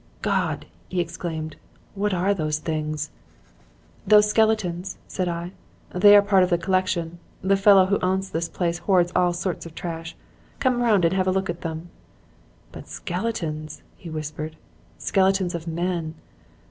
"'God!' 0.23 0.65
he 0.89 0.99
exclaimed, 0.99 1.57
'what 1.93 2.11
are 2.11 2.33
those 2.33 2.57
things?' 2.57 3.11
"'Those 4.07 4.27
skeletons?' 4.27 4.97
said 5.07 5.27
I. 5.27 5.51
'They 5.93 6.15
are 6.15 6.23
part 6.23 6.41
of 6.41 6.49
the 6.49 6.57
collection. 6.57 7.19
The 7.43 7.55
fellow 7.55 7.85
who 7.85 7.99
owns 8.01 8.31
this 8.31 8.49
place 8.49 8.79
hoards 8.79 9.11
all 9.15 9.31
sorts 9.31 9.67
of 9.67 9.75
trash. 9.75 10.15
Come 10.57 10.81
round 10.81 11.05
and 11.05 11.13
have 11.13 11.27
a 11.27 11.31
look 11.31 11.51
at 11.51 11.61
them.' 11.61 11.89
"'But 12.71 12.87
skeletons!' 12.87 13.83
he 13.95 14.09
whispered. 14.09 14.55
'Skeletons 14.97 15.53
of 15.53 15.67
men! 15.67 16.15